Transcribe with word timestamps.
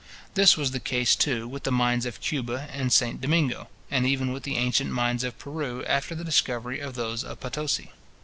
This 0.33 0.57
was 0.57 0.71
the 0.71 0.79
case, 0.79 1.15
too, 1.15 1.47
with 1.47 1.61
the 1.61 1.71
mines 1.71 2.07
of 2.07 2.21
Cuba 2.21 2.67
and 2.73 2.91
St. 2.91 3.21
Domingo, 3.21 3.67
and 3.91 4.03
even 4.03 4.33
with 4.33 4.41
the 4.41 4.57
ancient 4.57 4.89
mines 4.89 5.23
of 5.23 5.37
Peru, 5.37 5.85
after 5.85 6.15
the 6.15 6.23
discovery 6.25 6.79
of 6.79 6.95
those 6.95 7.23
of 7.23 7.39
Potosi. 7.39 7.91